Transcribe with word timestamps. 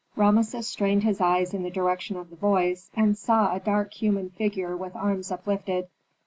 Rameses 0.15 0.67
strained 0.67 1.03
his 1.03 1.21
eyes 1.21 1.53
in 1.53 1.61
the 1.61 1.69
direction 1.69 2.17
of 2.17 2.31
the 2.31 2.35
voice, 2.35 2.89
and 2.95 3.15
saw 3.15 3.53
a 3.53 3.59
dark 3.59 3.93
human 3.93 4.31
figure 4.31 4.75
with 4.75 4.95
arms 4.95 5.31
uplifted. 5.31 5.89